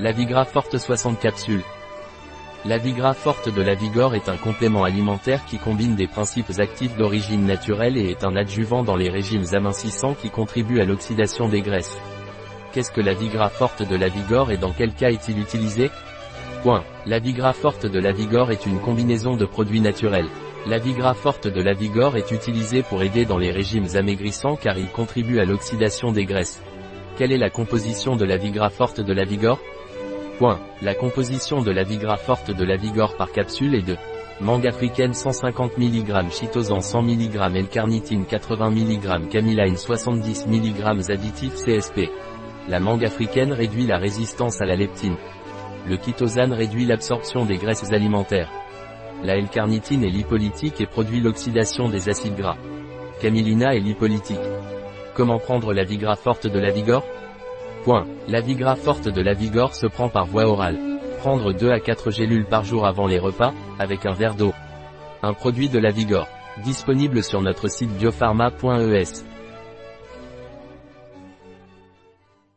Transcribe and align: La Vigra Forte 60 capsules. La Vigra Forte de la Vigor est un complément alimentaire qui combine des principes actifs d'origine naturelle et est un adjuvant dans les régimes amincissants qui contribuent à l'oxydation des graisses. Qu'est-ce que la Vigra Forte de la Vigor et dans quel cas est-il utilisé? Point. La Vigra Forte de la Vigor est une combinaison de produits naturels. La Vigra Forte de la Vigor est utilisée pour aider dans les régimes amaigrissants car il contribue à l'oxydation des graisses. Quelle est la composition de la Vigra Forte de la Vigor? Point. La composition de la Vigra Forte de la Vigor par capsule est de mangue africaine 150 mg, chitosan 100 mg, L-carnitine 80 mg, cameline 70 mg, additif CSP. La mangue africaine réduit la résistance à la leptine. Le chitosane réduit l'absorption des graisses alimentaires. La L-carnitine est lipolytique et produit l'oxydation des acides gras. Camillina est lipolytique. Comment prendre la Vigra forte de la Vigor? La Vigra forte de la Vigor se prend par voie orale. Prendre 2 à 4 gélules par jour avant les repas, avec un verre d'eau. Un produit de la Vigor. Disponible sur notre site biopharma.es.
La 0.00 0.10
Vigra 0.10 0.44
Forte 0.44 0.76
60 0.76 1.20
capsules. 1.20 1.62
La 2.64 2.78
Vigra 2.78 3.14
Forte 3.14 3.48
de 3.48 3.62
la 3.62 3.74
Vigor 3.74 4.16
est 4.16 4.28
un 4.28 4.36
complément 4.36 4.82
alimentaire 4.82 5.44
qui 5.44 5.56
combine 5.56 5.94
des 5.94 6.08
principes 6.08 6.50
actifs 6.58 6.96
d'origine 6.96 7.46
naturelle 7.46 7.96
et 7.96 8.10
est 8.10 8.24
un 8.24 8.34
adjuvant 8.34 8.82
dans 8.82 8.96
les 8.96 9.08
régimes 9.08 9.44
amincissants 9.52 10.14
qui 10.14 10.30
contribuent 10.30 10.80
à 10.80 10.84
l'oxydation 10.84 11.48
des 11.48 11.62
graisses. 11.62 11.96
Qu'est-ce 12.72 12.90
que 12.90 13.00
la 13.00 13.14
Vigra 13.14 13.48
Forte 13.50 13.88
de 13.88 13.94
la 13.94 14.08
Vigor 14.08 14.50
et 14.50 14.56
dans 14.56 14.72
quel 14.72 14.94
cas 14.94 15.12
est-il 15.12 15.38
utilisé? 15.38 15.92
Point. 16.64 16.82
La 17.06 17.20
Vigra 17.20 17.52
Forte 17.52 17.86
de 17.86 18.00
la 18.00 18.10
Vigor 18.10 18.50
est 18.50 18.66
une 18.66 18.80
combinaison 18.80 19.36
de 19.36 19.46
produits 19.46 19.80
naturels. 19.80 20.28
La 20.66 20.78
Vigra 20.78 21.14
Forte 21.14 21.46
de 21.46 21.62
la 21.62 21.72
Vigor 21.72 22.16
est 22.16 22.32
utilisée 22.32 22.82
pour 22.82 23.04
aider 23.04 23.26
dans 23.26 23.38
les 23.38 23.52
régimes 23.52 23.86
amaigrissants 23.94 24.56
car 24.56 24.76
il 24.76 24.88
contribue 24.88 25.38
à 25.38 25.44
l'oxydation 25.44 26.10
des 26.10 26.24
graisses. 26.24 26.60
Quelle 27.16 27.30
est 27.30 27.38
la 27.38 27.50
composition 27.50 28.16
de 28.16 28.24
la 28.24 28.38
Vigra 28.38 28.70
Forte 28.70 29.00
de 29.00 29.12
la 29.12 29.22
Vigor? 29.22 29.60
Point. 30.38 30.58
La 30.82 30.94
composition 30.94 31.62
de 31.62 31.70
la 31.70 31.84
Vigra 31.84 32.16
Forte 32.16 32.50
de 32.50 32.64
la 32.64 32.76
Vigor 32.76 33.16
par 33.16 33.30
capsule 33.30 33.74
est 33.74 33.86
de 33.86 33.96
mangue 34.40 34.66
africaine 34.66 35.14
150 35.14 35.78
mg, 35.78 36.30
chitosan 36.30 36.80
100 36.80 37.02
mg, 37.02 37.36
L-carnitine 37.54 38.24
80 38.24 38.70
mg, 38.70 39.28
cameline 39.30 39.76
70 39.76 40.46
mg, 40.46 41.10
additif 41.10 41.54
CSP. 41.54 42.10
La 42.68 42.80
mangue 42.80 43.04
africaine 43.04 43.52
réduit 43.52 43.86
la 43.86 43.98
résistance 43.98 44.60
à 44.60 44.64
la 44.64 44.74
leptine. 44.74 45.16
Le 45.86 45.96
chitosane 45.98 46.52
réduit 46.52 46.84
l'absorption 46.84 47.44
des 47.44 47.56
graisses 47.56 47.92
alimentaires. 47.92 48.50
La 49.22 49.36
L-carnitine 49.36 50.04
est 50.04 50.10
lipolytique 50.10 50.80
et 50.80 50.86
produit 50.86 51.20
l'oxydation 51.20 51.88
des 51.88 52.08
acides 52.08 52.36
gras. 52.36 52.56
Camillina 53.20 53.74
est 53.74 53.80
lipolytique. 53.80 54.38
Comment 55.14 55.38
prendre 55.38 55.72
la 55.72 55.84
Vigra 55.84 56.16
forte 56.16 56.48
de 56.48 56.58
la 56.58 56.70
Vigor? 56.70 57.04
La 58.28 58.40
Vigra 58.40 58.76
forte 58.76 59.08
de 59.08 59.20
la 59.20 59.34
Vigor 59.34 59.74
se 59.74 59.86
prend 59.86 60.08
par 60.08 60.26
voie 60.26 60.46
orale. 60.46 60.78
Prendre 61.18 61.52
2 61.52 61.70
à 61.70 61.80
4 61.80 62.10
gélules 62.10 62.46
par 62.46 62.64
jour 62.64 62.86
avant 62.86 63.06
les 63.06 63.18
repas, 63.18 63.52
avec 63.78 64.06
un 64.06 64.12
verre 64.12 64.34
d'eau. 64.34 64.54
Un 65.22 65.34
produit 65.34 65.68
de 65.68 65.78
la 65.78 65.90
Vigor. 65.90 66.26
Disponible 66.64 67.22
sur 67.22 67.42
notre 67.42 67.68
site 67.68 67.90
biopharma.es. 67.90 69.33